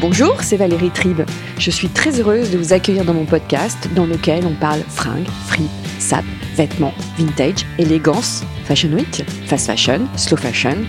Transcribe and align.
Bonjour, 0.00 0.40
c'est 0.42 0.56
Valérie 0.56 0.90
Tribe. 0.90 1.22
Je 1.58 1.72
suis 1.72 1.88
très 1.88 2.20
heureuse 2.20 2.52
de 2.52 2.58
vous 2.58 2.72
accueillir 2.72 3.04
dans 3.04 3.14
mon 3.14 3.24
podcast 3.24 3.88
dans 3.96 4.06
lequel 4.06 4.46
on 4.46 4.54
parle 4.54 4.80
fringues, 4.82 5.26
fripe, 5.48 5.68
sap, 5.98 6.24
vêtements, 6.54 6.94
vintage, 7.16 7.66
élégance, 7.78 8.44
fashion 8.64 8.90
week, 8.90 9.24
fast 9.46 9.66
fashion, 9.66 10.06
slow 10.16 10.36
fashion. 10.36 10.84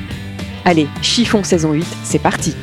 Allez, 0.63 0.87
chiffon 1.01 1.43
saison 1.43 1.73
8, 1.73 1.83
c'est 2.03 2.19
parti 2.19 2.55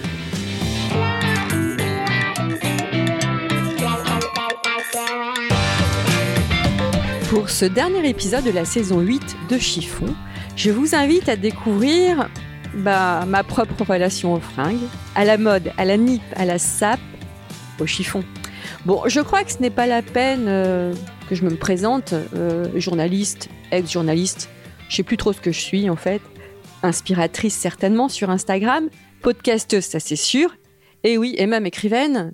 Pour 7.29 7.51
ce 7.51 7.65
dernier 7.65 8.09
épisode 8.09 8.45
de 8.45 8.53
la 8.53 8.65
saison 8.65 9.01
8 9.01 9.37
de 9.51 9.59
Chiffon, 9.59 10.15
je 10.55 10.71
vous 10.71 10.95
invite 10.95 11.29
à 11.29 11.35
découvrir 11.35 12.29
bah, 12.77 13.25
ma 13.27 13.43
propre 13.43 13.85
relation 13.85 14.35
aux 14.35 14.41
fringues, 14.41 14.87
à 15.15 15.25
la 15.25 15.39
mode, 15.39 15.73
à 15.79 15.85
la 15.85 15.97
nip, 15.97 16.23
à 16.37 16.45
la 16.45 16.59
sape, 16.59 17.01
au 17.81 17.87
chiffon. 17.87 18.23
Bon, 18.85 19.03
je 19.07 19.21
crois 19.21 19.45
que 19.45 19.53
ce 19.53 19.61
n'est 19.61 19.71
pas 19.71 19.87
la 19.87 20.03
peine 20.03 20.47
euh, 20.47 20.95
que 21.29 21.35
je 21.35 21.45
me 21.45 21.57
présente, 21.57 22.13
euh, 22.35 22.69
journaliste, 22.79 23.49
ex-journaliste, 23.73 24.49
je 24.89 24.97
sais 24.97 25.03
plus 25.03 25.17
trop 25.17 25.33
ce 25.33 25.41
que 25.41 25.53
je 25.53 25.61
suis 25.61 25.91
en 25.91 25.97
fait, 25.97 26.21
inspiratrice 26.83 27.55
certainement 27.55 28.09
sur 28.09 28.31
Instagram, 28.31 28.89
podcasteuse, 29.23 29.85
ça 29.85 30.01
c'est 30.01 30.17
sûr, 30.17 30.55
et 31.03 31.19
oui, 31.19 31.35
et 31.39 31.47
même 31.47 31.67
écrivaine. 31.67 32.33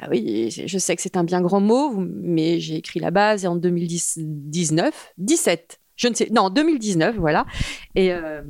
Bah 0.00 0.08
oui, 0.10 0.50
je 0.50 0.78
sais 0.78 0.96
que 0.96 1.02
c'est 1.02 1.16
un 1.16 1.24
bien 1.24 1.42
grand 1.42 1.60
mot, 1.60 1.94
mais 1.98 2.60
j'ai 2.60 2.76
écrit 2.76 2.98
la 2.98 3.10
base 3.10 3.44
en 3.44 3.56
2019, 3.56 5.12
17, 5.18 5.81
je 5.96 6.08
ne 6.08 6.14
sais, 6.14 6.28
non, 6.30 6.50
2019, 6.50 7.16
voilà. 7.16 7.46
Et 7.94 8.12
euh, 8.12 8.42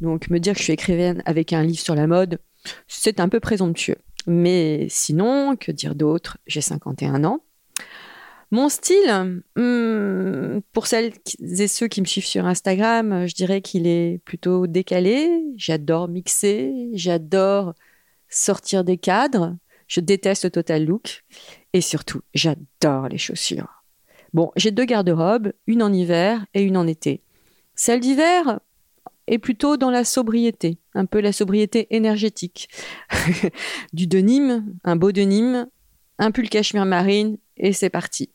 donc, 0.00 0.30
me 0.30 0.38
dire 0.38 0.52
que 0.54 0.58
je 0.58 0.64
suis 0.64 0.72
écrivaine 0.72 1.22
avec 1.26 1.52
un 1.52 1.62
livre 1.62 1.80
sur 1.80 1.94
la 1.94 2.06
mode, 2.06 2.38
c'est 2.86 3.20
un 3.20 3.28
peu 3.28 3.40
présomptueux. 3.40 3.98
Mais 4.26 4.86
sinon, 4.88 5.56
que 5.56 5.72
dire 5.72 5.94
d'autre? 5.94 6.38
J'ai 6.46 6.60
51 6.60 7.24
ans. 7.24 7.40
Mon 8.52 8.68
style, 8.68 9.42
hmm, 9.56 10.60
pour 10.72 10.86
celles 10.86 11.12
et 11.40 11.68
ceux 11.68 11.88
qui 11.88 12.00
me 12.00 12.06
suivent 12.06 12.26
sur 12.26 12.46
Instagram, 12.46 13.26
je 13.26 13.34
dirais 13.34 13.60
qu'il 13.60 13.86
est 13.88 14.20
plutôt 14.24 14.68
décalé. 14.68 15.42
J'adore 15.56 16.08
mixer, 16.08 16.72
j'adore 16.92 17.74
sortir 18.28 18.84
des 18.84 18.98
cadres, 18.98 19.56
je 19.88 20.00
déteste 20.00 20.44
le 20.44 20.50
total 20.50 20.84
look 20.84 21.24
et 21.72 21.80
surtout, 21.80 22.22
j'adore 22.34 23.08
les 23.08 23.18
chaussures. 23.18 23.75
Bon, 24.36 24.52
j'ai 24.54 24.70
deux 24.70 24.84
garde-robes, 24.84 25.54
une 25.66 25.82
en 25.82 25.90
hiver 25.90 26.44
et 26.52 26.60
une 26.60 26.76
en 26.76 26.86
été. 26.86 27.22
Celle 27.74 28.00
d'hiver, 28.00 28.60
est 29.26 29.38
plutôt 29.38 29.78
dans 29.78 29.88
la 29.88 30.04
sobriété, 30.04 30.76
un 30.92 31.06
peu 31.06 31.20
la 31.20 31.32
sobriété 31.32 31.86
énergétique. 31.88 32.68
du 33.94 34.06
denim, 34.06 34.66
un 34.84 34.94
beau 34.94 35.10
denim, 35.10 35.70
un 36.18 36.30
pull 36.32 36.50
cachemire 36.50 36.84
marine, 36.84 37.38
et 37.56 37.72
c'est 37.72 37.88
parti. 37.88 38.28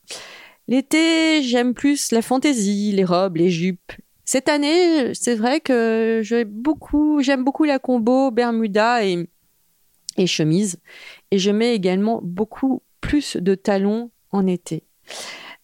L'été, 0.67 1.43
j'aime 1.43 1.75
plus 1.75 2.11
la 2.11 2.23
fantaisie, 2.23 2.91
les 2.93 3.05
robes, 3.05 3.35
les 3.35 3.51
jupes. 3.51 3.91
Cette 4.25 4.49
année, 4.49 5.13
c'est 5.13 5.35
vrai 5.35 5.59
que 5.59 6.21
j'aime 6.23 6.49
beaucoup, 6.49 7.19
la 7.63 7.77
combo 7.77 8.31
Bermuda 8.31 9.05
et 9.05 9.27
chemise. 10.25 10.79
Et 11.29 11.37
je 11.37 11.51
mets 11.51 11.75
également 11.75 12.21
beaucoup 12.23 12.81
plus 13.01 13.37
de 13.37 13.53
talons 13.53 14.09
en 14.31 14.47
été. 14.47 14.83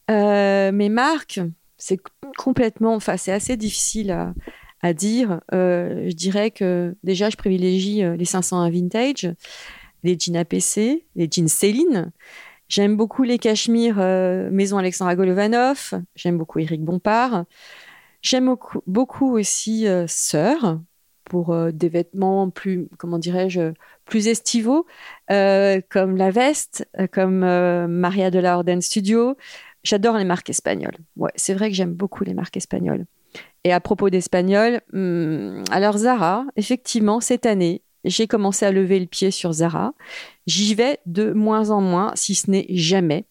Euh, 0.09 0.72
mes 0.72 0.90
marques, 0.90 1.40
c'est 1.78 2.00
complètement, 2.38 2.95
enfin, 2.95 3.18
c'est 3.18 3.31
assez 3.31 3.56
difficile 3.57 4.12
à, 4.81 4.94
dire. 4.94 5.41
Euh, 5.53 6.09
je 6.09 6.16
dirais 6.16 6.51
que 6.51 6.95
déjà, 7.03 7.29
je 7.29 7.38
privilégie 7.38 8.03
euh, 8.03 8.16
les 8.16 8.25
501 8.25 8.69
vintage, 8.69 9.29
les 10.03 10.18
jeans 10.18 10.38
APC, 10.38 11.06
les 11.16 11.28
jeans 11.29 11.47
Céline. 11.47 12.12
J'aime 12.69 12.95
beaucoup 12.97 13.23
les 13.23 13.38
cachemires 13.38 13.97
euh, 14.00 14.50
Maison 14.51 14.78
Alexandra 14.78 15.16
Golovanov. 15.16 15.94
J'aime 16.16 16.38
beaucoup 16.38 16.59
Eric 16.59 16.84
Bompard. 16.84 17.45
J'aime 18.22 18.56
beaucoup, 18.88 19.38
aussi 19.38 19.85
Sœur 20.07 20.79
pour 21.24 21.56
des 21.72 21.88
vêtements 21.88 22.50
plus, 22.50 22.89
comment 22.97 23.19
dirais-je, 23.19 23.74
plus 24.06 24.28
estivaux, 24.28 24.85
comme 25.29 26.18
la 26.18 26.31
veste, 26.31 26.89
comme 27.12 27.39
Maria 27.88 28.31
de 28.31 28.39
la 28.39 28.57
Orden 28.57 28.81
Studio. 28.81 29.38
J'adore 29.87 30.17
les 30.17 30.25
marques 30.25 30.49
espagnoles. 30.49 30.97
Ouais, 31.15 31.31
c'est 31.37 31.53
vrai 31.53 31.69
que 31.69 31.75
j'aime 31.75 31.93
beaucoup 31.93 32.25
les 32.25 32.33
marques 32.33 32.57
espagnoles. 32.57 33.05
Et 33.63 33.71
à 33.71 33.79
propos 33.79 34.09
d'espagnol, 34.09 34.81
hmm, 34.91 35.63
alors 35.71 35.97
Zara, 35.97 36.43
effectivement, 36.57 37.21
cette 37.21 37.45
année, 37.45 37.83
j'ai 38.03 38.27
commencé 38.27 38.65
à 38.65 38.71
lever 38.73 38.99
le 38.99 39.05
pied 39.05 39.31
sur 39.31 39.53
Zara. 39.53 39.93
J'y 40.45 40.75
vais 40.75 40.99
de 41.05 41.31
moins 41.31 41.69
en 41.69 41.79
moins, 41.79 42.11
si 42.15 42.35
ce 42.35 42.51
n'est 42.51 42.65
jamais. 42.67 43.23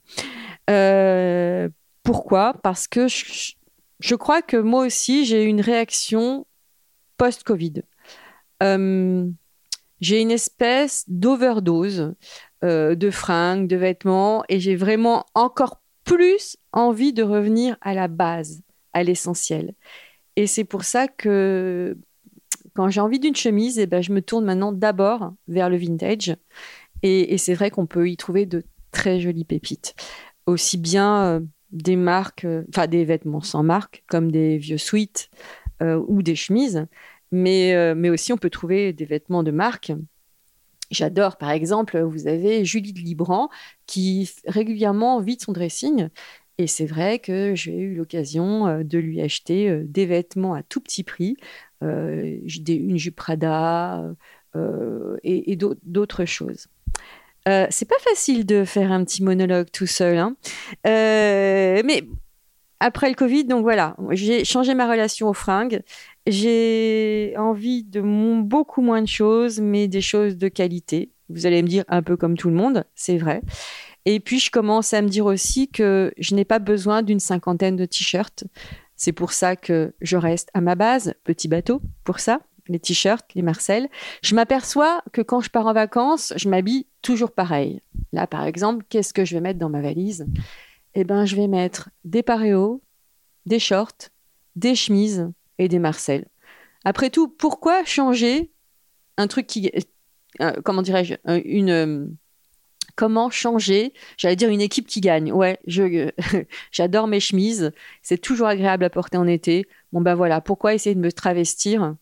Euh, 0.71 1.69
pourquoi? 2.03 2.55
Parce 2.63 2.89
que 2.89 3.07
je, 3.07 4.15
crois 4.15 4.41
que 4.41 4.57
moi 4.57 4.87
aussi, 4.87 5.27
j'ai 5.27 5.45
une 5.45 5.61
réaction 5.61 6.47
post-Covid. 7.19 7.83
Euh, 8.63 9.29
j'ai 10.01 10.23
une 10.23 10.31
espèce 10.31 11.05
d'overdose 11.07 12.15
euh, 12.65 12.95
de 12.95 13.11
fringues, 13.11 13.69
de 13.69 13.77
vêtements, 13.77 14.43
et 14.49 14.59
j'ai 14.59 14.77
vraiment 14.77 15.27
encore 15.35 15.83
plus 16.07 16.57
envie 16.73 17.13
de 17.13 17.23
revenir 17.23 17.77
à 17.83 17.93
la 17.93 18.09
base, 18.09 18.63
à 18.95 19.03
l'essentiel. 19.03 19.75
Et 20.37 20.47
c'est 20.47 20.65
pour 20.65 20.85
ça 20.85 21.09
que 21.09 21.99
quand 22.75 22.89
j'ai 22.89 23.01
envie 23.01 23.19
d'une 23.19 23.35
chemise, 23.35 23.79
eh 23.79 23.87
ben, 23.87 24.03
je 24.03 24.13
me 24.13 24.23
tourne 24.23 24.45
maintenant 24.45 24.73
d'abord 24.73 25.35
vers 25.49 25.69
le 25.69 25.77
vintage. 25.77 26.35
Et, 27.03 27.37
c'est 27.39 27.55
vrai 27.55 27.71
qu'on 27.71 27.87
peut 27.87 28.09
y 28.09 28.17
trouver 28.17 28.47
de 28.47 28.65
très 28.91 29.21
jolies 29.21 29.45
pépites. 29.45 29.95
Aussi 30.47 30.79
bien 30.79 31.25
euh, 31.25 31.41
des 31.73 31.97
marques, 31.97 32.45
euh, 32.45 32.65
enfin 32.71 32.87
des 32.87 33.05
vêtements 33.05 33.43
sans 33.43 33.63
marque, 33.63 34.05
comme 34.09 34.31
des 34.31 34.57
vieux 34.57 34.79
sweats 34.79 35.29
euh, 35.83 36.03
ou 36.09 36.23
des 36.23 36.37
chemises. 36.37 36.87
Mais, 37.33 37.95
mais 37.97 38.09
aussi, 38.09 38.33
on 38.33 38.37
peut 38.37 38.51
trouver 38.51 38.93
des 38.93 39.05
vêtements 39.05 39.43
de 39.43 39.51
marque. 39.51 39.93
J'adore, 40.91 41.37
par 41.37 41.51
exemple, 41.51 42.01
vous 42.01 42.29
avez 42.29 42.65
Julie 42.65 42.93
de 42.93 43.01
Libran 43.01 43.49
qui 43.87 44.31
régulièrement 44.47 45.21
vide 45.21 45.41
son 45.41 45.53
dressing 45.53 46.09
et 46.59 46.67
c'est 46.67 46.87
vrai 46.87 47.19
que 47.19 47.55
j'ai 47.55 47.77
eu 47.77 47.95
l'occasion 47.95 48.67
euh, 48.67 48.83
de 48.83 48.99
lui 48.99 49.21
acheter 49.21 49.69
euh, 49.69 49.83
des 49.85 50.07
vêtements 50.07 50.55
à 50.55 50.63
tout 50.63 50.81
petit 50.81 51.03
prix, 51.03 51.37
euh, 51.83 52.39
une 52.67 52.97
jupe 52.97 53.17
Prada 53.17 54.03
et, 55.23 55.59
d'autres 55.83 56.25
choses. 56.25 56.69
c'est 57.45 57.89
pas 57.89 57.99
facile 58.01 58.47
de 58.47 58.65
faire 58.65 58.91
un 58.91 59.05
petit 59.05 59.23
monologue 59.23 59.69
tout 59.71 59.87
seul, 59.87 60.17
hein. 60.17 60.35
mais 60.85 62.05
après 62.81 63.09
le 63.09 63.15
Covid, 63.15 63.45
donc 63.45 63.63
voilà, 63.63 63.97
j'ai 64.11 64.45
changé 64.45 64.75
ma 64.75 64.91
relation 64.91 65.29
aux 65.29 65.35
fringues. 65.35 65.83
J'ai 66.27 67.35
envie 67.39 67.85
de 67.85 68.01
beaucoup 68.43 68.83
moins 68.83 69.03
de 69.03 69.09
choses, 69.09 69.61
mais 69.61 69.89
des 69.89 70.01
choses 70.01 70.37
de 70.37 70.49
qualité. 70.49 71.11
Vous 71.29 71.47
allez 71.47 71.63
me 71.63 71.69
dire 71.69 71.85
un 71.89 72.03
peu 72.03 72.17
comme 72.17 72.37
tout 72.37 72.49
le 72.49 72.55
monde, 72.55 72.85
c'est 72.95 73.17
vrai. 73.17 73.43
Et 74.05 74.21
puis, 74.21 74.39
je 74.39 74.51
commence 74.51 74.95
à 74.95 75.03
me 75.03 75.09
dire 75.09 75.27
aussi 75.27 75.69
que 75.69 76.13
je 76.19 76.35
n'ai 76.35 76.45
pas 76.45 76.61
besoin 76.61 77.03
d'une 77.03 77.19
cinquantaine 77.19 77.75
de 77.75 77.85
t-shirts. 77.85 78.45
C'est 78.95 79.13
pour 79.13 79.33
ça 79.33 79.57
que 79.57 79.95
je 80.01 80.17
reste 80.17 80.49
à 80.55 80.61
ma 80.61 80.75
base, 80.77 81.15
petit 81.25 81.49
bateau, 81.49 81.83
pour 82.05 82.21
ça, 82.21 82.41
les 82.69 82.79
t-shirts, 82.79 83.27
les 83.35 83.43
Marcel. 83.43 83.89
Je 84.23 84.35
m'aperçois 84.35 85.03
que 85.13 85.23
quand 85.23 85.41
je 85.41 85.51
pars 85.51 85.67
en 85.67 85.73
vacances, 85.73 86.33
je 86.37 86.49
m'habille 86.49 86.87
toujours 87.03 87.33
pareil. 87.33 87.81
Là, 88.13 88.27
par 88.27 88.45
exemple, 88.45 88.85
qu'est-ce 88.89 89.13
que 89.13 89.25
je 89.25 89.35
vais 89.35 89.41
mettre 89.41 89.59
dans 89.59 89.71
ma 89.71 89.81
valise? 89.81 90.27
Eh 90.99 91.05
bien, 91.05 91.27
je 91.27 91.37
vais 91.37 91.47
mettre 91.47 91.91
des 92.05 92.23
paréos, 92.23 92.83
des 93.45 93.59
shorts, 93.59 94.09
des 94.57 94.75
chemises 94.75 95.31
et 95.59 95.69
des 95.69 95.79
Marcel. 95.79 96.27
Après 96.87 97.11
tout, 97.11 97.29
pourquoi 97.29 97.85
changer 97.85 98.51
un 99.19 99.27
truc 99.27 99.47
qui, 99.47 99.71
euh, 100.41 100.53
comment 100.65 100.81
dirais-je, 100.81 101.15
une 101.45 102.17
Comment 102.95 103.29
changer 103.29 103.93
J'allais 104.17 104.37
dire 104.37 104.49
une 104.49 104.63
équipe 104.63 104.87
qui 104.87 105.03
gagne? 105.03 105.31
Ouais, 105.31 105.59
je, 105.67 106.11
j'adore 106.73 107.09
mes 107.09 107.21
chemises. 107.21 107.73
C'est 108.01 108.17
toujours 108.17 108.47
agréable 108.47 108.85
à 108.85 108.91
porter 108.91 109.19
en 109.19 109.27
été. 109.27 109.69
Bon, 109.93 110.01
ben 110.01 110.15
voilà, 110.15 110.41
pourquoi 110.41 110.73
essayer 110.73 110.95
de 110.95 111.01
me 111.01 111.13
travestir? 111.13 111.95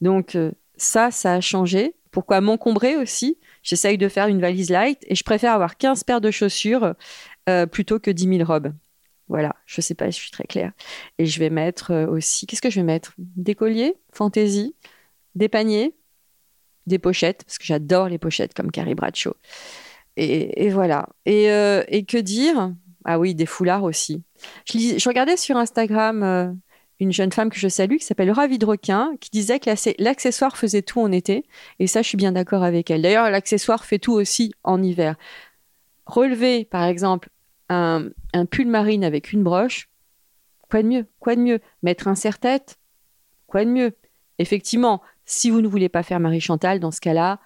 Donc, 0.00 0.36
euh, 0.36 0.52
ça, 0.78 1.10
ça 1.10 1.34
a 1.34 1.40
changé. 1.42 1.96
Pourquoi 2.12 2.40
m'encombrer 2.40 2.96
aussi? 2.96 3.36
J'essaye 3.62 3.98
de 3.98 4.08
faire 4.08 4.28
une 4.28 4.40
valise 4.40 4.70
light 4.70 5.04
et 5.06 5.14
je 5.14 5.22
préfère 5.22 5.52
avoir 5.52 5.76
15 5.76 6.04
paires 6.04 6.22
de 6.22 6.30
chaussures 6.30 6.94
euh, 7.48 7.66
plutôt 7.66 7.98
que 7.98 8.10
10 8.10 8.38
000 8.38 8.44
robes. 8.44 8.72
Voilà, 9.28 9.54
je 9.66 9.80
sais 9.80 9.94
pas 9.94 10.10
je 10.10 10.16
suis 10.16 10.30
très 10.30 10.44
claire. 10.44 10.72
Et 11.18 11.26
je 11.26 11.38
vais 11.38 11.50
mettre 11.50 11.92
euh, 11.92 12.06
aussi, 12.06 12.46
qu'est-ce 12.46 12.62
que 12.62 12.70
je 12.70 12.80
vais 12.80 12.86
mettre? 12.86 13.12
Des 13.18 13.54
colliers, 13.54 13.94
fantaisie, 14.12 14.74
des 15.34 15.48
paniers, 15.48 15.94
des 16.86 16.98
pochettes, 16.98 17.44
parce 17.44 17.58
que 17.58 17.64
j'adore 17.64 18.08
les 18.08 18.18
pochettes 18.18 18.54
comme 18.54 18.70
Carrie 18.70 18.94
Bradshaw. 18.94 19.34
Et, 20.16 20.70
voilà. 20.70 21.08
Euh, 21.28 21.84
et, 21.86 22.04
que 22.04 22.18
dire? 22.18 22.74
Ah 23.04 23.20
oui, 23.20 23.36
des 23.36 23.46
foulards 23.46 23.84
aussi. 23.84 24.24
Je, 24.66 25.08
regardais 25.08 25.36
sur 25.36 25.56
Instagram 25.56 26.24
euh, 26.24 26.52
une 26.98 27.12
jeune 27.12 27.30
femme 27.30 27.50
que 27.50 27.58
je 27.58 27.68
salue 27.68 27.98
qui 27.98 28.04
s'appelle 28.04 28.32
Ravi 28.32 28.58
Requin, 28.60 29.12
qui 29.20 29.30
disait 29.30 29.60
que 29.60 29.70
l'accessoire 30.02 30.56
faisait 30.56 30.82
tout 30.82 31.00
en 31.00 31.12
été. 31.12 31.44
Et 31.78 31.86
ça, 31.86 32.02
je 32.02 32.08
suis 32.08 32.16
bien 32.16 32.32
d'accord 32.32 32.64
avec 32.64 32.90
elle. 32.90 33.02
D'ailleurs, 33.02 33.30
l'accessoire 33.30 33.84
fait 33.84 34.00
tout 34.00 34.14
aussi 34.14 34.52
en 34.64 34.82
hiver. 34.82 35.14
Relever, 36.06 36.64
par 36.64 36.84
exemple, 36.84 37.28
un, 37.68 38.10
pull 38.50 38.66
marine 38.66 39.04
avec 39.04 39.32
une 39.32 39.42
broche, 39.42 39.88
quoi 40.70 40.82
de 40.82 40.88
mieux 40.88 41.06
Quoi 41.20 41.36
de 41.36 41.40
mieux? 41.40 41.60
Mettre 41.82 42.08
un 42.08 42.14
serre-tête, 42.14 42.78
quoi 43.46 43.64
de 43.64 43.70
mieux? 43.70 43.92
Effectivement, 44.38 45.02
si 45.24 45.50
vous 45.50 45.60
ne 45.60 45.68
voulez 45.68 45.88
pas 45.88 46.02
faire 46.02 46.20
Marie 46.20 46.40
Chantal, 46.40 46.80
dans 46.80 46.90
ce 46.90 47.00
cas-là, 47.00 47.40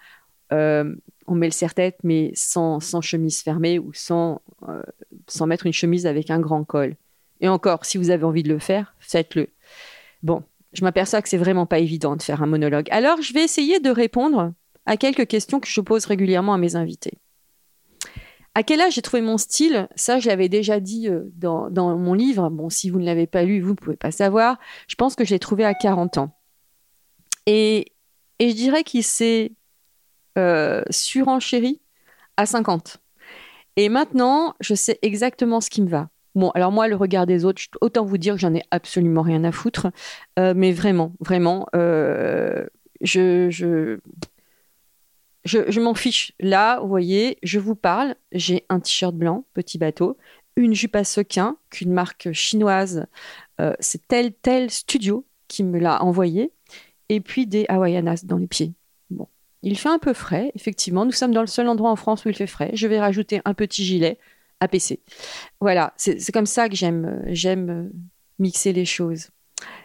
euh, 0.53 0.95
on 1.27 1.35
met 1.35 1.47
le 1.47 1.53
serre-tête, 1.53 1.99
mais 2.03 2.33
sans, 2.35 2.81
chemise 3.01 3.43
fermée 3.43 3.79
ou 3.79 3.93
sans, 3.93 4.43
euh, 4.69 4.83
sans 5.27 5.47
mettre 5.47 5.67
une 5.67 5.73
chemise 5.73 6.07
avec 6.07 6.31
un 6.31 6.41
grand 6.41 6.65
col. 6.65 6.97
Et 7.41 7.49
encore, 7.49 7.85
si 7.85 7.99
vous 7.99 8.11
avez 8.11 8.25
envie 8.25 8.43
de 8.43 8.49
le 8.49 8.59
faire, 8.59 8.95
faites-le. 9.01 9.49
Bon, 10.23 10.43
je 10.73 10.85
m'aperçois 10.85 11.23
que 11.23 11.29
c'est 11.29 11.39
vraiment 11.39 11.67
pas 11.67 11.79
évident 11.79 12.17
de 12.17 12.23
faire 12.23 12.43
un 12.43 12.47
monologue. 12.47 12.89
Alors, 12.91 13.21
je 13.21 13.33
vais 13.33 13.43
essayer 13.43 13.81
de 13.81 13.91
répondre 13.91 14.53
à 14.87 14.97
quelques 14.97 15.27
questions 15.27 15.61
que 15.61 15.69
je 15.69 15.81
pose 15.81 16.07
régulièrement 16.07 16.55
à 16.55 16.59
mes 16.59 16.77
invités. 16.77 17.19
À 18.55 18.63
quel 18.63 18.81
âge 18.83 18.95
j'ai 18.95 19.03
trouvé 19.03 19.23
mon 19.23 19.39
style? 19.39 19.89
Ça, 19.97 20.19
je 20.19 20.29
l'avais 20.29 20.49
déjà 20.49 20.79
dit 20.79 21.09
euh, 21.09 21.23
dans, 21.35 21.71
mon 21.97 22.15
livre. 22.15 22.51
Bon, 22.51 22.69
si 22.69 22.91
vous 22.91 22.99
ne 22.99 23.07
l'avez 23.07 23.27
pas 23.27 23.45
lu, 23.45 23.61
vous 23.61 23.71
ne 23.71 23.77
pouvez 23.77 23.97
pas 23.97 24.11
savoir. 24.11 24.59
Je 24.89 24.95
pense 24.95 25.15
que 25.15 25.25
je 25.25 25.31
l'ai 25.31 25.39
trouvé 25.39 25.65
à 25.65 25.75
40 25.75 26.19
ans. 26.19 26.37
Et, 27.47 27.93
je 28.41 28.53
dirais 28.53 28.83
qu'il 28.83 29.05
s'est 29.05 29.53
euh, 30.37 30.83
surenchéri 30.91 31.81
à 32.37 32.45
50. 32.45 32.99
Et 33.77 33.89
maintenant, 33.89 34.55
je 34.61 34.75
sais 34.75 34.99
exactement 35.01 35.61
ce 35.61 35.71
qui 35.71 35.81
me 35.81 35.89
va. 35.89 36.11
Bon, 36.35 36.51
alors 36.51 36.73
moi, 36.73 36.89
le 36.89 36.97
regard 36.97 37.27
des 37.27 37.45
autres, 37.45 37.63
autant 37.81 38.05
vous 38.05 38.19
dire 38.19 38.35
que 38.35 38.41
j'en 38.41 38.55
ai 38.55 38.63
absolument 38.71 39.23
rien 39.23 39.45
à 39.45 39.53
foutre. 39.53 39.87
Euh, 40.39 40.53
mais 40.57 40.73
vraiment, 40.73 41.13
vraiment, 41.21 41.67
je, 41.73 42.67
je, 43.51 43.99
je, 45.45 45.81
m'en 45.81 45.95
fiche. 45.95 46.33
Là, 46.41 46.81
vous 46.81 46.89
voyez, 46.89 47.39
je 47.43 47.59
vous 47.59 47.75
parle. 47.75 48.15
J'ai 48.33 48.65
un 48.69 48.81
t-shirt 48.81 49.15
blanc, 49.15 49.45
petit 49.55 49.79
bateau, 49.79 50.17
une 50.57 50.75
jupe 50.75 50.97
à 50.97 51.05
sequin 51.05 51.57
qu'une 51.71 51.93
marque 51.93 52.33
chinoise, 52.33 53.07
c'est 53.81 54.07
tel 54.09 54.33
tel 54.33 54.71
studio 54.71 55.25
qui 55.47 55.63
me 55.63 55.79
l'a 55.79 56.03
envoyé 56.03 56.51
et 57.09 57.21
puis 57.21 57.47
des 57.47 57.67
Hawaiianas 57.69 58.23
dans 58.25 58.39
les 58.39 58.47
pieds. 58.47 58.73
Bon, 59.11 59.29
il 59.63 59.79
fait 59.79 59.91
un 59.91 59.99
peu 59.99 60.15
frais, 60.15 60.51
effectivement. 60.55 61.05
Nous 61.05 61.13
sommes 61.13 61.35
dans 61.35 61.43
le 61.43 61.47
seul 61.47 61.69
endroit 61.69 61.91
en 61.91 61.97
France 61.97 62.25
où 62.25 62.31
il 62.31 62.35
fait 62.35 62.47
frais. 62.47 62.71
Je 62.73 62.87
vais 62.87 62.99
rajouter 62.99 63.43
un 63.45 63.53
petit 63.53 63.85
gilet 63.85 64.19
APC. 64.61 65.01
Voilà, 65.61 65.93
c'est 65.99 66.33
comme 66.33 66.47
ça 66.47 66.71
que 66.71 66.75
j'aime 66.75 67.23
j'aime 67.27 67.91
mixer 68.39 68.73
les 68.73 68.87
choses. 68.87 69.29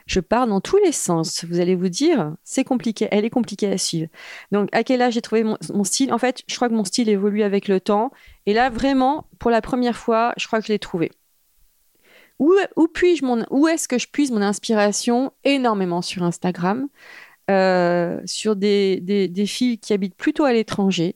Je 0.06 0.20
pars 0.20 0.48
dans 0.48 0.62
tous 0.62 0.78
les 0.78 0.92
sens. 0.92 1.44
Vous 1.46 1.60
allez 1.60 1.76
vous 1.76 1.90
dire, 1.90 2.36
c'est 2.44 2.64
compliqué, 2.64 3.08
elle 3.12 3.26
est 3.26 3.30
compliquée 3.30 3.72
à 3.72 3.78
suivre. 3.78 4.08
Donc, 4.52 4.70
à 4.72 4.84
quel 4.84 5.02
âge 5.02 5.14
j'ai 5.14 5.22
trouvé 5.22 5.44
mon, 5.44 5.84
style? 5.84 6.14
En 6.14 6.18
fait, 6.18 6.44
je 6.48 6.56
crois 6.56 6.70
que 6.70 6.74
mon 6.74 6.86
style 6.86 7.10
évolue 7.10 7.44
avec 7.44 7.68
le 7.68 7.80
temps. 7.80 8.12
Et 8.46 8.54
là, 8.54 8.70
vraiment, 8.70 9.28
pour 9.40 9.52
la 9.52 9.62
première 9.62 9.98
fois, 9.98 10.34
je 10.38 10.48
crois 10.48 10.60
que 10.60 10.68
je 10.68 10.72
l'ai 10.72 10.80
trouvé. 10.80 11.12
Où, 12.40 12.54
puis-je 12.94 13.26
où 13.50 13.68
est-ce 13.68 13.88
que 13.88 13.98
je 13.98 14.08
puise 14.08 14.32
mon 14.32 14.42
inspiration 14.42 15.34
Énormément 15.44 16.02
sur 16.02 16.24
Instagram, 16.24 16.88
euh, 17.50 18.22
sur 18.26 18.56
des, 18.56 19.00
des, 19.02 19.46
filles 19.48 19.80
qui 19.80 19.94
habitent 19.94 20.16
plutôt 20.16 20.44
à 20.44 20.54
l'étranger. 20.54 21.16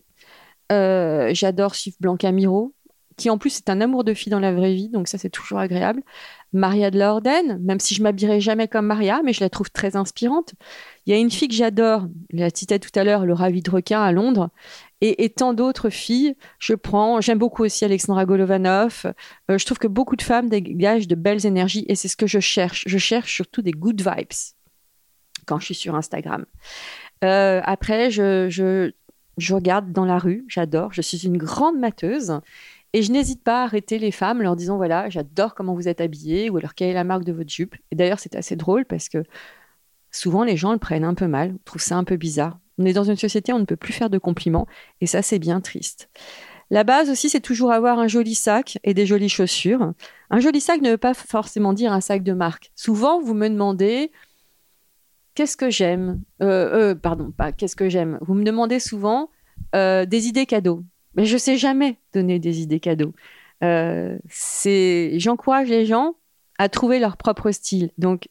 Euh, 0.71 1.29
j'adore 1.33 1.75
suivre 1.75 1.97
Blanca 1.99 2.31
Miro, 2.31 2.73
qui 3.17 3.29
en 3.29 3.37
plus 3.37 3.57
est 3.57 3.69
un 3.69 3.81
amour 3.81 4.03
de 4.03 4.13
fille 4.13 4.31
dans 4.31 4.39
la 4.39 4.53
vraie 4.53 4.73
vie, 4.73 4.89
donc 4.89 5.07
ça 5.07 5.17
c'est 5.17 5.29
toujours 5.29 5.59
agréable. 5.59 6.01
Maria 6.53 6.91
de 6.91 6.99
la 6.99 7.19
même 7.59 7.79
si 7.79 7.95
je 7.95 8.03
m'habillerai 8.03 8.41
jamais 8.41 8.67
comme 8.67 8.85
Maria, 8.85 9.21
mais 9.23 9.31
je 9.33 9.39
la 9.39 9.49
trouve 9.49 9.71
très 9.71 9.95
inspirante. 9.95 10.53
Il 11.05 11.13
y 11.13 11.15
a 11.15 11.19
une 11.19 11.31
fille 11.31 11.47
que 11.47 11.53
j'adore, 11.53 12.07
la 12.31 12.49
citais 12.49 12.79
tout 12.79 12.91
à 12.95 13.03
l'heure, 13.03 13.25
Laura 13.25 13.49
Vidrequin 13.49 14.01
à 14.01 14.11
Londres, 14.11 14.49
et, 15.01 15.29
tant 15.29 15.53
d'autres 15.53 15.89
filles. 15.89 16.35
Je 16.59 16.73
prends, 16.75 17.21
j'aime 17.21 17.39
beaucoup 17.39 17.63
aussi 17.63 17.85
Alexandra 17.85 18.25
Golovanov. 18.25 19.05
Euh, 19.49 19.57
je 19.57 19.65
trouve 19.65 19.79
que 19.79 19.87
beaucoup 19.87 20.15
de 20.15 20.21
femmes 20.21 20.47
dégagent 20.47 21.07
de 21.07 21.15
belles 21.15 21.45
énergies 21.45 21.85
et 21.87 21.95
c'est 21.95 22.07
ce 22.07 22.17
que 22.17 22.27
je 22.27 22.39
cherche. 22.39 22.83
Je 22.85 22.97
cherche 22.99 23.33
surtout 23.33 23.63
des 23.63 23.71
good 23.71 23.99
vibes 23.99 24.33
quand 25.47 25.59
je 25.59 25.65
suis 25.65 25.75
sur 25.75 25.95
Instagram. 25.95 26.45
Euh, 27.23 27.61
après, 27.63 28.11
je, 28.11 28.47
je, 28.49 28.91
je 29.37 29.55
regarde 29.55 29.91
dans 29.91 30.05
la 30.05 30.19
rue, 30.19 30.45
j'adore. 30.47 30.93
Je 30.93 31.01
suis 31.01 31.25
une 31.25 31.37
grande 31.37 31.79
mateuse 31.79 32.39
et 32.93 33.01
je 33.01 33.11
n'hésite 33.11 33.43
pas 33.43 33.61
à 33.61 33.63
arrêter 33.63 33.99
les 33.99 34.11
femmes 34.11 34.41
leur 34.41 34.55
disant 34.55 34.77
voilà, 34.77 35.09
j'adore 35.09 35.55
comment 35.55 35.73
vous 35.73 35.87
êtes 35.87 36.01
habillée 36.01 36.49
ou 36.49 36.57
alors 36.57 36.75
quelle 36.75 36.89
est 36.89 36.93
la 36.93 37.03
marque 37.03 37.23
de 37.23 37.31
votre 37.31 37.49
jupe. 37.49 37.75
Et 37.91 37.95
d'ailleurs, 37.95 38.19
c'est 38.19 38.35
assez 38.35 38.55
drôle 38.55 38.85
parce 38.85 39.09
que 39.09 39.23
souvent 40.11 40.43
les 40.43 40.57
gens 40.57 40.73
le 40.73 40.77
prennent 40.77 41.05
un 41.05 41.13
peu 41.13 41.27
mal, 41.27 41.55
trouvent 41.65 41.81
ça 41.81 41.95
un 41.95 42.03
peu 42.03 42.17
bizarre. 42.17 42.59
On 42.77 42.85
est 42.85 42.93
dans 42.93 43.03
une 43.03 43.15
société 43.15 43.53
où 43.53 43.55
on 43.55 43.59
ne 43.59 43.65
peut 43.65 43.75
plus 43.75 43.93
faire 43.93 44.09
de 44.09 44.17
compliments 44.17 44.67
et 44.99 45.05
ça, 45.05 45.21
c'est 45.21 45.39
bien 45.39 45.61
triste. 45.61 46.09
La 46.69 46.85
base 46.85 47.09
aussi, 47.09 47.29
c'est 47.29 47.41
toujours 47.41 47.71
avoir 47.73 47.99
un 47.99 48.07
joli 48.07 48.33
sac 48.33 48.77
et 48.85 48.93
des 48.93 49.05
jolies 49.05 49.27
chaussures. 49.29 49.91
Un 50.29 50.39
joli 50.39 50.61
sac 50.61 50.81
ne 50.81 50.91
veut 50.91 50.97
pas 50.97 51.13
forcément 51.13 51.73
dire 51.73 51.91
un 51.91 51.99
sac 51.99 52.23
de 52.23 52.31
marque. 52.31 52.71
Souvent, 52.75 53.19
vous 53.19 53.33
me 53.33 53.49
demandez 53.49 54.11
qu'est-ce 55.35 55.57
que 55.57 55.69
j'aime? 55.69 56.21
Euh, 56.41 56.91
euh, 56.91 56.95
Pardon, 56.95 57.31
pas 57.31 57.51
qu'est-ce 57.51 57.75
que 57.75 57.89
j'aime. 57.89 58.17
Vous 58.21 58.33
me 58.35 58.43
demandez 58.43 58.79
souvent 58.79 59.29
euh, 59.75 60.05
des 60.05 60.27
idées 60.27 60.45
cadeaux. 60.45 60.83
Mais 61.15 61.25
je 61.25 61.37
sais 61.37 61.57
jamais 61.57 61.97
donner 62.13 62.39
des 62.39 62.61
idées 62.61 62.79
cadeaux. 62.79 63.13
c'est, 64.29 65.19
j'encourage 65.19 65.69
les 65.69 65.85
gens 65.85 66.15
à 66.57 66.69
trouver 66.69 66.99
leur 66.99 67.17
propre 67.17 67.51
style. 67.51 67.91
Donc, 67.97 68.27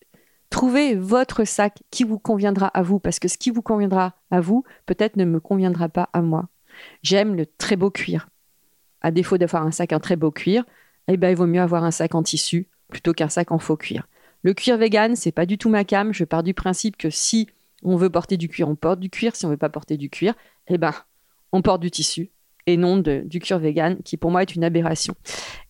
Trouvez 0.50 0.96
votre 0.96 1.44
sac 1.44 1.78
qui 1.92 2.02
vous 2.02 2.18
conviendra 2.18 2.66
à 2.66 2.82
vous, 2.82 2.98
parce 2.98 3.20
que 3.20 3.28
ce 3.28 3.38
qui 3.38 3.50
vous 3.50 3.62
conviendra 3.62 4.14
à 4.32 4.40
vous, 4.40 4.64
peut-être 4.84 5.16
ne 5.16 5.24
me 5.24 5.38
conviendra 5.38 5.88
pas 5.88 6.10
à 6.12 6.22
moi. 6.22 6.48
J'aime 7.02 7.36
le 7.36 7.46
très 7.46 7.76
beau 7.76 7.90
cuir. 7.90 8.28
À 9.00 9.12
défaut 9.12 9.38
d'avoir 9.38 9.64
un 9.64 9.70
sac 9.70 9.92
en 9.92 10.00
très 10.00 10.16
beau 10.16 10.32
cuir, 10.32 10.64
eh 11.06 11.16
ben, 11.16 11.30
il 11.30 11.36
vaut 11.36 11.46
mieux 11.46 11.60
avoir 11.60 11.84
un 11.84 11.92
sac 11.92 12.16
en 12.16 12.24
tissu 12.24 12.66
plutôt 12.88 13.12
qu'un 13.12 13.28
sac 13.28 13.52
en 13.52 13.60
faux 13.60 13.76
cuir. 13.76 14.08
Le 14.42 14.52
cuir 14.52 14.76
vegan, 14.76 15.14
c'est 15.14 15.30
pas 15.30 15.46
du 15.46 15.56
tout 15.56 15.68
ma 15.68 15.84
cam. 15.84 16.12
Je 16.12 16.24
pars 16.24 16.42
du 16.42 16.52
principe 16.52 16.96
que 16.96 17.10
si 17.10 17.48
on 17.84 17.96
veut 17.96 18.10
porter 18.10 18.36
du 18.36 18.48
cuir, 18.48 18.68
on 18.68 18.74
porte 18.74 18.98
du 18.98 19.08
cuir. 19.08 19.36
Si 19.36 19.46
on 19.46 19.50
veut 19.50 19.56
pas 19.56 19.68
porter 19.68 19.96
du 19.96 20.10
cuir, 20.10 20.34
eh 20.66 20.78
ben, 20.78 20.92
on 21.52 21.62
porte 21.62 21.80
du 21.80 21.92
tissu 21.92 22.30
et 22.66 22.76
non 22.76 22.98
du 22.98 23.38
cuir 23.40 23.58
vegan, 23.58 23.98
qui 24.04 24.16
pour 24.16 24.30
moi 24.30 24.42
est 24.42 24.54
une 24.54 24.64
aberration. 24.64 25.14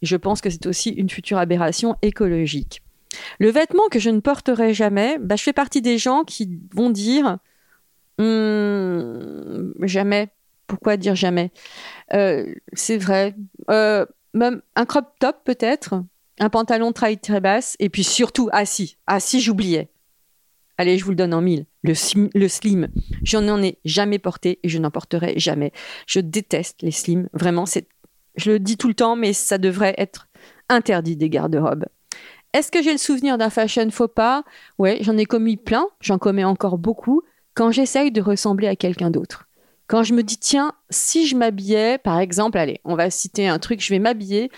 Et 0.02 0.06
je 0.06 0.16
pense 0.16 0.40
que 0.40 0.50
c'est 0.50 0.66
aussi 0.66 0.90
une 0.90 1.10
future 1.10 1.38
aberration 1.38 1.96
écologique. 2.02 2.82
Le 3.38 3.50
vêtement 3.50 3.88
que 3.90 3.98
je 3.98 4.10
ne 4.10 4.20
porterai 4.20 4.74
jamais, 4.74 5.18
bah, 5.18 5.36
je 5.36 5.42
fais 5.42 5.52
partie 5.52 5.82
des 5.82 5.98
gens 5.98 6.24
qui 6.24 6.60
vont 6.74 6.90
dire 6.90 7.38
hum, 8.18 9.74
jamais. 9.82 10.28
Pourquoi 10.66 10.96
dire 10.96 11.16
jamais? 11.16 11.50
Euh, 12.12 12.54
C'est 12.72 12.98
vrai. 12.98 13.34
Euh, 13.70 14.06
même 14.34 14.62
un 14.76 14.84
crop 14.84 15.06
top 15.18 15.38
peut-être, 15.44 16.04
un 16.38 16.48
pantalon 16.48 16.92
trail 16.92 17.18
très 17.18 17.40
basse, 17.40 17.76
et 17.80 17.88
puis 17.88 18.04
surtout, 18.04 18.48
si, 18.64 18.96
ah 19.06 19.20
si, 19.20 19.40
j'oubliais. 19.40 19.88
Allez, 20.80 20.96
je 20.96 21.04
vous 21.04 21.10
le 21.10 21.16
donne 21.16 21.34
en 21.34 21.42
mille. 21.42 21.66
Le, 21.82 21.92
slim, 21.92 22.88
je 23.22 23.36
n'en 23.36 23.62
ai 23.62 23.76
jamais 23.84 24.18
porté 24.18 24.60
et 24.62 24.70
je 24.70 24.78
n'en 24.78 24.90
porterai 24.90 25.34
jamais. 25.36 25.72
Je 26.06 26.20
déteste 26.20 26.80
les 26.80 26.90
slims. 26.90 27.28
Vraiment, 27.34 27.66
je 28.36 28.52
le 28.52 28.58
dis 28.58 28.78
tout 28.78 28.88
le 28.88 28.94
temps, 28.94 29.14
mais 29.14 29.34
ça 29.34 29.58
devrait 29.58 29.94
être 29.98 30.28
interdit 30.70 31.16
des 31.16 31.28
garde-robes. 31.28 31.84
Est-ce 32.54 32.72
que 32.72 32.82
j'ai 32.82 32.92
le 32.92 32.98
souvenir 32.98 33.36
d'un 33.36 33.50
fashion 33.50 33.90
faux 33.90 34.08
pas? 34.08 34.42
Ouais, 34.78 34.96
j'en 35.02 35.18
ai 35.18 35.26
commis 35.26 35.58
plein, 35.58 35.84
j'en 36.00 36.16
commets 36.16 36.44
encore 36.44 36.78
beaucoup 36.78 37.20
quand 37.52 37.70
j'essaye 37.70 38.10
de 38.10 38.22
ressembler 38.22 38.66
à 38.66 38.74
quelqu'un 38.74 39.10
d'autre. 39.10 39.48
Quand 39.86 40.02
je 40.02 40.14
me 40.14 40.22
dis, 40.22 40.38
tiens, 40.38 40.72
si 40.88 41.26
je 41.26 41.36
m'habillais, 41.36 41.98
par 41.98 42.18
exemple, 42.20 42.56
allez, 42.56 42.80
on 42.86 42.94
va 42.94 43.10
citer 43.10 43.46
un 43.46 43.58
truc, 43.58 43.84
je 43.84 43.90
vais 43.90 43.98
m'habiller 43.98 44.50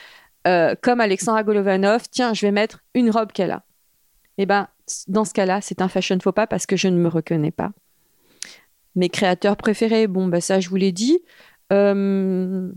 euh, 0.46 0.76
comme 0.82 1.00
Alexandra 1.00 1.42
Golovanov, 1.42 2.02
tiens, 2.12 2.32
je 2.32 2.46
vais 2.46 2.52
mettre 2.52 2.78
une 2.94 3.10
robe 3.10 3.32
qu'elle 3.32 3.50
a. 3.50 3.64
Eh 4.38 4.46
bien, 4.46 4.68
dans 5.08 5.24
ce 5.24 5.32
cas-là, 5.34 5.60
c'est 5.60 5.82
un 5.82 5.88
fashion 5.88 6.18
faux 6.20 6.32
pas 6.32 6.46
parce 6.46 6.66
que 6.66 6.76
je 6.76 6.88
ne 6.88 6.96
me 6.96 7.08
reconnais 7.08 7.50
pas. 7.50 7.72
Mes 8.94 9.08
créateurs 9.08 9.56
préférés, 9.56 10.06
bon, 10.06 10.28
bah 10.28 10.40
ça, 10.40 10.60
je 10.60 10.68
vous 10.68 10.76
l'ai 10.76 10.92
dit. 10.92 11.18
Euh, 11.72 12.70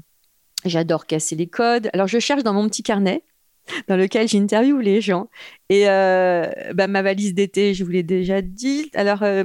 J'adore 0.64 1.06
casser 1.06 1.36
les 1.36 1.48
codes. 1.48 1.90
Alors, 1.94 2.08
je 2.08 2.20
cherche 2.20 2.44
dans 2.44 2.54
mon 2.54 2.68
petit 2.68 2.84
carnet 2.84 3.24
dans 3.88 3.98
lequel 3.98 4.28
j'interviewe 4.28 4.80
les 4.80 5.02
gens. 5.02 5.30
Et 5.70 5.90
euh, 5.90 6.48
bah, 6.74 6.88
ma 6.88 7.02
valise 7.02 7.34
d'été, 7.34 7.74
je 7.74 7.84
vous 7.84 7.92
l'ai 7.92 8.04
déjà 8.04 8.42
dit. 8.42 8.90
Alors, 8.94 9.24
euh, 9.24 9.44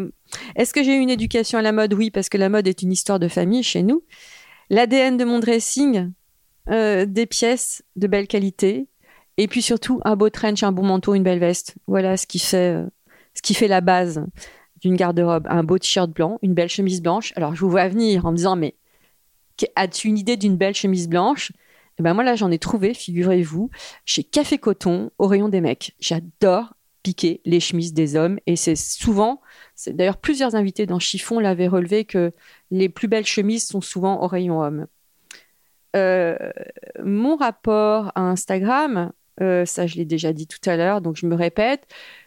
est-ce 0.57 0.73
que 0.73 0.83
j'ai 0.83 0.95
eu 0.95 1.01
une 1.01 1.11
éducation 1.11 1.59
à 1.59 1.63
la 1.63 1.73
mode? 1.73 1.95
Oui, 1.95 2.11
parce 2.11 2.29
que 2.29 2.39
la 2.39 2.49
mode 2.49 2.69
est 2.69 2.83
une 2.83 2.93
histoire 2.93 3.19
de 3.19 3.29
famille 3.29 3.63
chez 3.63 3.83
nous. 3.83 4.05
L'ADN 4.71 5.17
de 5.17 5.25
mon 5.25 5.41
dressing, 5.41 6.13
des 6.69 7.27
pièces 7.27 7.83
de 7.97 8.07
belle 8.07 8.29
qualité, 8.29 8.87
et 9.37 9.49
puis 9.49 9.63
surtout 9.63 10.01
un 10.05 10.17
beau 10.17 10.31
trench, 10.31 10.63
un 10.63 10.73
bon 10.73 10.85
manteau, 10.85 11.15
une 11.15 11.23
belle 11.23 11.39
veste. 11.39 11.75
Voilà 11.87 12.17
ce 12.17 12.27
qui 12.27 12.39
fait, 12.39 12.77
ce 13.35 13.43
qui 13.43 13.55
fait 13.55 13.69
la 13.69 13.81
base 13.81 14.25
d'une 14.81 14.97
garde-robe. 14.97 15.47
Un 15.49 15.63
beau 15.63 15.79
t-shirt 15.79 16.11
blanc, 16.11 16.39
une 16.43 16.55
belle 16.55 16.69
chemise 16.69 17.03
blanche. 17.03 17.33
Alors, 17.37 17.55
je 17.55 17.61
vous 17.61 17.71
vois 17.71 17.89
venir 17.89 18.27
en 18.27 18.33
me 18.33 18.37
disant, 18.37 18.57
mais 18.57 18.75
as-tu 19.77 20.09
une 20.09 20.19
idée 20.19 20.37
d'une 20.37 20.57
belle 20.57 20.75
chemise 20.75 21.09
blanche? 21.09 21.51
Et 21.51 22.03
eh 22.03 22.03
ben 22.03 22.15
moi 22.15 22.25
là 22.25 22.35
j'en 22.35 22.51
ai 22.51 22.59
trouvé, 22.59 22.95
figurez-vous, 22.95 23.69
chez 24.07 24.25
Café 24.25 24.57
Coton 24.57 25.11
au 25.19 25.27
rayon 25.27 25.51
des 25.51 25.61
mecs. 25.61 25.95
J'adore 26.01 26.75
piquer 27.03 27.43
les 27.45 27.61
chemises 27.61 27.93
des 27.93 28.17
hommes 28.17 28.39
et 28.47 28.57
c'est 28.57 28.77
souvent, 28.77 29.43
c'est 29.75 29.95
d'ailleurs 29.95 30.17
plusieurs 30.17 30.55
invités 30.55 30.87
dans 30.87 30.99
Chiffon 30.99 31.41
l'avaient 31.41 31.69
relevé 31.69 32.07
que 32.07 32.33
les 32.71 32.89
plus 32.89 33.09
belles 33.09 33.27
chemises 33.27 33.67
sont 33.67 33.83
souvent 33.83 34.23
au 34.23 34.27
rayon 34.29 34.63
homme. 34.63 34.87
Euh, 35.95 36.37
mon 37.03 37.37
rapport 37.37 38.13
à 38.15 38.23
Instagram, 38.23 39.13
euh, 39.43 39.65
ça 39.65 39.87
je 39.87 39.97
l'ai 39.97 40.05
déjà 40.05 40.33
dit 40.33 40.47
tout 40.47 40.59
à 40.69 40.77
l'heure, 40.77 41.01
donc 41.01 41.17
je 41.17 41.27
me 41.27 41.35
répète. 41.35 41.87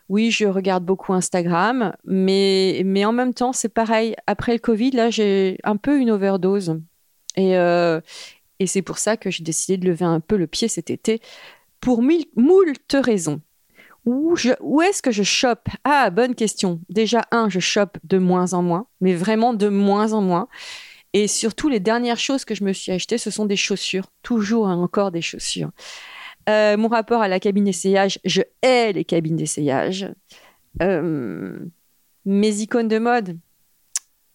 Oui, 0.10 0.32
je 0.32 0.46
regarde 0.46 0.84
beaucoup 0.84 1.14
Instagram, 1.14 1.96
mais, 2.06 2.82
mais 2.86 3.06
en 3.06 3.14
même 3.14 3.34
temps, 3.34 3.54
c'est 3.54 3.70
pareil. 3.70 4.16
Après 4.28 4.54
le 4.54 4.60
Covid, 4.60 4.92
là, 4.92 5.10
j'ai 5.10 5.58
un 5.64 5.78
peu 5.78 5.98
une 6.00 6.12
overdose. 6.12 6.80
Et, 7.36 7.58
euh, 7.58 8.02
et 8.60 8.68
c'est 8.68 8.82
pour 8.82 8.98
ça 8.98 9.18
que 9.18 9.32
j'ai 9.32 9.44
décidé 9.44 9.78
de 9.78 9.88
lever 9.88 10.06
un 10.06 10.20
peu 10.20 10.36
le 10.36 10.46
pied 10.46 10.68
cet 10.68 10.90
été 10.90 11.22
pour 11.80 12.02
moult 12.02 12.94
raisons. 12.94 13.42
Où, 14.06 14.36
où 14.60 14.82
est-ce 14.82 15.02
que 15.02 15.12
je 15.12 15.24
chope? 15.24 15.70
Ah, 15.86 16.10
bonne 16.10 16.36
question. 16.36 16.82
Déjà, 16.90 17.22
un, 17.32 17.48
je 17.48 17.60
chope 17.60 17.98
de 18.04 18.18
moins 18.18 18.54
en 18.54 18.62
moins, 18.62 18.88
mais 19.00 19.16
vraiment 19.16 19.54
de 19.54 19.70
moins 19.70 20.12
en 20.12 20.22
moins. 20.22 20.50
Et 21.14 21.28
surtout, 21.28 21.70
les 21.70 21.80
dernières 21.80 22.20
choses 22.20 22.44
que 22.44 22.56
je 22.56 22.66
me 22.66 22.74
suis 22.74 22.92
achetées, 22.92 23.18
ce 23.18 23.32
sont 23.32 23.46
des 23.46 23.56
chaussures. 23.56 24.08
Toujours 24.22 24.70
et 24.70 24.74
encore 24.74 25.12
des 25.12 25.22
chaussures. 25.22 25.72
Euh, 26.50 26.78
mon 26.78 26.88
rapport 26.88 27.22
à 27.22 27.28
la 27.28 27.40
cabine 27.40 27.66
d'essayage, 27.66 28.20
je 28.26 28.42
hais 28.62 28.92
les 28.94 29.06
cabines 29.06 29.36
d'essayage. 29.36 30.12
Euh, 30.82 31.60
mes 32.26 32.62
icônes 32.62 32.88
de 32.88 33.00
mode, 33.00 33.38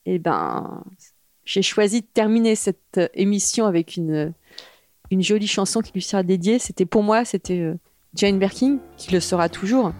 eh 0.06 0.18
ben, 0.18 0.84
j'ai 1.44 1.62
choisi 1.62 2.00
de 2.00 2.06
terminer 2.06 2.54
cette 2.54 3.00
émission 3.14 3.66
avec 3.66 3.96
une, 3.96 4.32
jolie 5.10 5.46
chanson 5.46 5.80
qui 5.80 5.92
lui 5.92 6.02
sera 6.02 6.22
dédiée. 6.22 6.58
C'était 6.58 6.86
pour 6.86 7.02
moi, 7.02 7.24
c'était 7.24 7.60
euh, 7.60 7.74
Jane 8.14 8.38
Birkin, 8.38 8.78
qui 8.96 9.12
le 9.12 9.20
sera 9.20 9.48
toujours. 9.48 9.92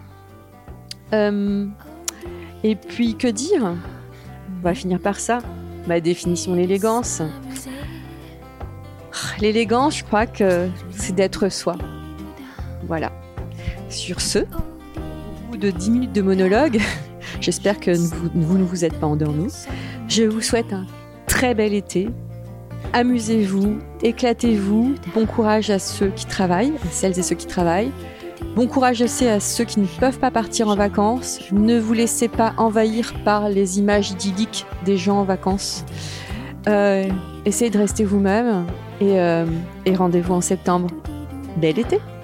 et 1.11 2.75
puis, 2.75 3.15
que 3.15 3.27
dire? 3.27 3.75
On 4.57 4.61
va 4.61 4.73
finir 4.73 4.99
par 4.99 5.19
ça. 5.19 5.39
Ma 5.87 5.99
définition 5.99 6.55
l'élégance. 6.55 7.21
L'élégance, 9.39 9.97
je 9.97 10.03
crois 10.03 10.25
que 10.25 10.69
c'est 10.91 11.15
d'être 11.15 11.49
soi. 11.49 11.77
Voilà. 12.87 13.11
Sur 13.89 14.21
ce, 14.21 14.39
au 14.39 15.51
bout 15.51 15.57
de 15.57 15.71
10 15.71 15.91
minutes 15.91 16.13
de 16.13 16.21
monologue, 16.21 16.79
j'espère 17.41 17.79
que 17.79 17.91
vous, 17.91 18.57
ne 18.57 18.63
vous 18.63 18.85
êtes 18.85 18.99
pas 18.99 19.07
endormis. 19.07 19.53
Je 20.07 20.23
vous 20.23 20.41
souhaite 20.41 20.71
un 20.73 20.85
très 21.27 21.53
bel 21.53 21.73
été. 21.73 22.09
Amusez-vous, 22.93 23.77
éclatez-vous. 24.01 24.95
Bon 25.13 25.25
courage 25.25 25.69
à 25.69 25.79
ceux 25.79 26.09
qui 26.09 26.25
travaillent, 26.25 26.73
à 26.83 26.91
celles 26.91 27.19
et 27.19 27.23
ceux 27.23 27.35
qui 27.35 27.47
travaillent. 27.47 27.91
Bon 28.55 28.67
courage 28.67 29.01
aussi 29.01 29.27
à 29.27 29.39
ceux 29.39 29.63
qui 29.63 29.79
ne 29.79 29.85
peuvent 29.85 30.19
pas 30.19 30.31
partir 30.31 30.69
en 30.69 30.75
vacances. 30.75 31.39
Ne 31.51 31.79
vous 31.79 31.93
laissez 31.93 32.27
pas 32.27 32.53
envahir 32.57 33.13
par 33.23 33.49
les 33.49 33.79
images 33.79 34.11
idylliques 34.11 34.65
des 34.85 34.97
gens 34.97 35.19
en 35.19 35.23
vacances. 35.23 35.85
Euh, 36.67 37.07
essayez 37.45 37.69
de 37.69 37.77
rester 37.77 38.03
vous-même 38.03 38.65
et, 39.01 39.19
euh, 39.19 39.45
et 39.85 39.95
rendez-vous 39.95 40.33
en 40.33 40.41
septembre. 40.41 40.87
Bel 41.57 41.79
été. 41.79 41.99